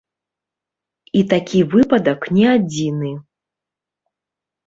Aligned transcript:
І 1.19 1.21
такі 1.33 1.59
выпадак 1.75 2.25
не 2.37 2.45
адзіны. 2.55 3.11